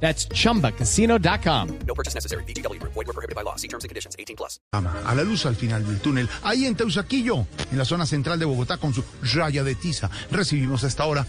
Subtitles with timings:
[0.00, 1.78] That's chumbacasino.com.
[1.86, 2.44] No purchase necessary.
[2.44, 2.80] BGW.
[2.82, 3.56] Void were prohibited by law.
[3.56, 4.14] See terms and conditions.
[4.18, 4.60] 18 plus.
[4.72, 8.44] A la luz al final del túnel, ahí en Teusaquillo, en la zona central de
[8.44, 9.02] Bogotá, con su
[9.34, 10.10] raya de tiza.
[10.30, 11.26] Recibimos a esta hora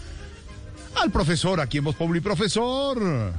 [0.96, 2.20] al profesor, aquí en Voz Populi.
[2.20, 3.34] Profesor.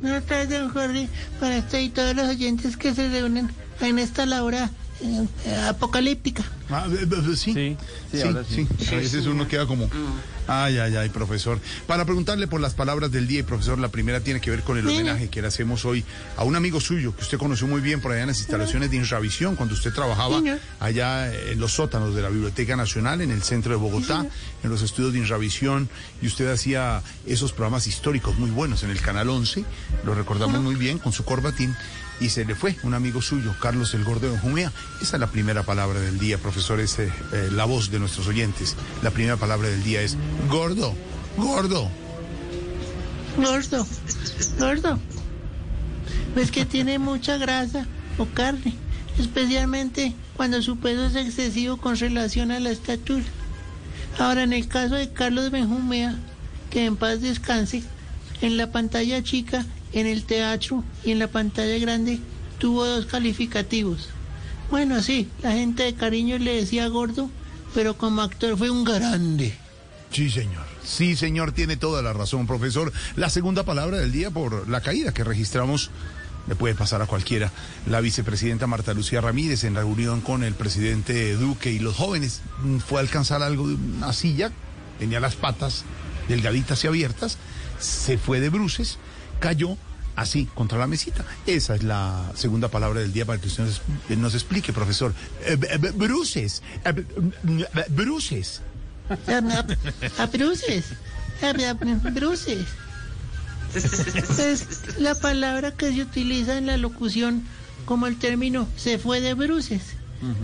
[0.00, 1.08] Buenas tardes, don Jorge,
[1.40, 3.50] para usted y todos los oyentes que se reúnen
[3.80, 4.70] en esta la hora
[5.00, 5.26] eh,
[5.68, 6.44] apocalíptica.
[6.70, 6.86] Ah,
[7.36, 7.76] sí, Sí,
[8.12, 8.66] sí, ahora sí.
[8.92, 9.88] A veces uno queda como,
[10.48, 11.60] ay, ay, ay, profesor.
[11.86, 14.76] Para preguntarle por las palabras del día, y profesor, la primera tiene que ver con
[14.76, 14.94] el Sí.
[14.94, 16.04] homenaje que le hacemos hoy
[16.36, 18.96] a un amigo suyo que usted conoció muy bien por allá en las instalaciones de
[18.96, 20.40] Inravisión, cuando usted trabajaba
[20.80, 24.26] allá en los sótanos de la Biblioteca Nacional, en el centro de Bogotá,
[24.62, 25.88] en los estudios de Inravisión,
[26.20, 29.64] y usted hacía esos programas históricos muy buenos en el Canal 11,
[30.04, 31.76] lo recordamos muy bien, con su corbatín,
[32.18, 34.72] y se le fue un amigo suyo, Carlos el Gordo de Benjumea.
[35.02, 38.76] Esa es la primera palabra del día, profesor, eh, eh, la voz de nuestros oyentes.
[39.02, 40.16] La primera palabra del día es
[40.48, 40.94] gordo,
[41.36, 41.90] gordo.
[43.36, 43.86] Gordo,
[44.58, 44.98] gordo.
[46.34, 47.86] Pues que tiene mucha grasa
[48.18, 48.74] o carne,
[49.18, 53.24] especialmente cuando su peso es excesivo con relación a la estatura.
[54.18, 56.14] Ahora, en el caso de Carlos Benjumea,
[56.70, 57.82] que en paz descanse,
[58.40, 62.18] en la pantalla chica, en el teatro y en la pantalla grande
[62.58, 64.08] tuvo dos calificativos.
[64.70, 67.30] Bueno, sí, la gente de cariño le decía gordo,
[67.74, 69.54] pero como actor fue un grande.
[70.10, 70.64] Sí, señor.
[70.84, 72.92] Sí, señor, tiene toda la razón, profesor.
[73.16, 75.90] La segunda palabra del día por la caída que registramos
[76.46, 77.52] le puede pasar a cualquiera.
[77.86, 82.42] La vicepresidenta Marta Lucía Ramírez en reunión con el presidente Duque y los jóvenes
[82.86, 84.52] fue a alcanzar algo de una silla,
[84.98, 85.84] tenía las patas
[86.28, 87.38] delgaditas y abiertas,
[87.78, 88.98] se fue de bruces,
[89.40, 89.76] cayó
[90.16, 91.24] así contra la mesita.
[91.46, 93.82] Esa es la segunda palabra del día para que usted nos,
[94.18, 95.14] nos explique, profesor.
[95.44, 95.56] Eh,
[95.94, 97.04] bruces, eh,
[97.90, 98.62] bruces.
[99.08, 100.84] A, a bruces.
[101.42, 102.66] A, a bruces.
[103.74, 107.44] Es la palabra que se utiliza en la locución
[107.84, 109.82] como el término se fue de bruces,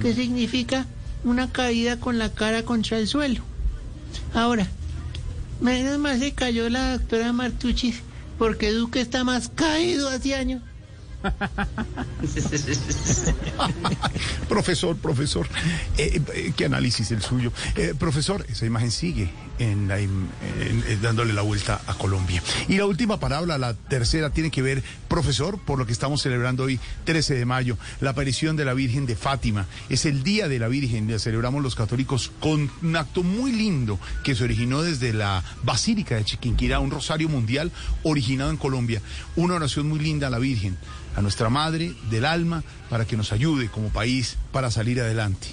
[0.00, 0.86] que significa
[1.24, 3.42] una caída con la cara contra el suelo.
[4.34, 4.66] Ahora,
[5.60, 8.00] menos mal se cayó la doctora Martuchis,
[8.38, 10.62] porque Duque está más caído hace años.
[14.48, 15.46] Profesor, profesor,
[15.96, 17.52] eh, eh, qué análisis el suyo.
[17.74, 19.98] Eh, profesor, esa imagen sigue en la
[21.00, 22.42] dándole la vuelta a Colombia.
[22.68, 26.64] Y la última palabra, la tercera, tiene que ver, profesor, por lo que estamos celebrando
[26.64, 29.66] hoy, 13 de mayo, la aparición de la Virgen de Fátima.
[29.88, 33.98] Es el Día de la Virgen, la celebramos los católicos con un acto muy lindo
[34.24, 37.70] que se originó desde la Basílica de Chiquinquirá, un rosario mundial
[38.02, 39.00] originado en Colombia.
[39.36, 40.76] Una oración muy linda a la Virgen,
[41.16, 45.48] a nuestra Madre del alma, para que nos ayude como país para salir adelante.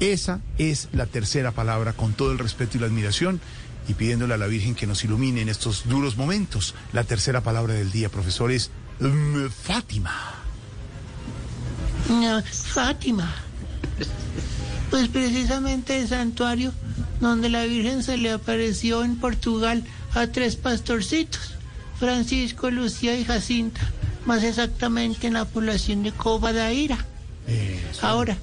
[0.00, 3.40] Esa es la tercera palabra, con todo el respeto y la admiración,
[3.88, 6.74] y pidiéndole a la Virgen que nos ilumine en estos duros momentos.
[6.92, 10.34] La tercera palabra del día, profesor, es mm, Fátima.
[12.52, 13.34] Fátima.
[14.90, 16.72] Pues precisamente el santuario
[17.20, 19.84] donde la Virgen se le apareció en Portugal
[20.14, 21.54] a tres pastorcitos,
[21.98, 23.80] Francisco, Lucía y Jacinta,
[24.26, 26.98] más exactamente en la población de Cobadaira.
[27.46, 28.06] Eso.
[28.06, 28.36] Ahora,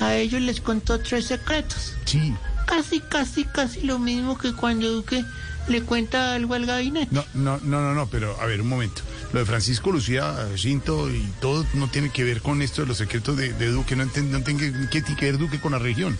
[0.00, 1.94] a ellos les contó tres secretos.
[2.04, 2.32] Sí.
[2.66, 5.24] Casi, casi, casi lo mismo que cuando Duque
[5.68, 7.08] le cuenta algo al gabinete.
[7.10, 9.02] No, no, no, no, no, pero a ver, un momento.
[9.32, 12.98] Lo de Francisco Lucía Cinto y todo no tiene que ver con esto de los
[12.98, 13.96] secretos de, de Duque.
[13.96, 16.16] No entiendo, no tiene que- qué tiene que ver Duque con la región.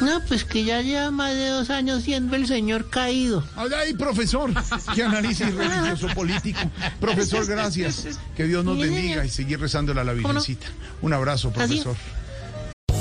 [0.00, 3.42] No, pues que ya lleva más de dos años siendo el señor caído.
[3.56, 4.52] Ay, profesor,
[4.94, 6.60] qué análisis religioso político.
[7.00, 8.18] Profesor, gracias.
[8.36, 10.12] Que Dios nos bendiga y seguir rezándole a la.
[10.12, 10.66] Virgencita.
[11.02, 11.96] Un abrazo, profesor.